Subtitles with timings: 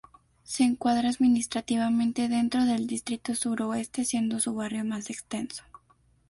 [0.41, 5.63] Se encuadra administrativamente dentro del distrito Suroeste, siendo su barrio más extenso.